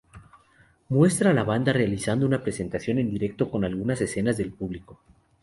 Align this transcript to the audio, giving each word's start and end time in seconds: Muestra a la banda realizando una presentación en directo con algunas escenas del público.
Muestra 0.89 1.29
a 1.29 1.33
la 1.35 1.43
banda 1.43 1.73
realizando 1.73 2.25
una 2.25 2.41
presentación 2.41 2.97
en 2.97 3.11
directo 3.11 3.51
con 3.51 3.63
algunas 3.63 4.01
escenas 4.01 4.35
del 4.35 4.51
público. 4.51 4.99